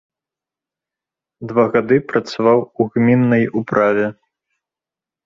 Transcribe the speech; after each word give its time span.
Два 1.51 1.65
гады 1.75 1.97
працаваў 2.11 2.59
у 2.81 2.87
гміннай 2.97 3.43
управе. 3.63 4.07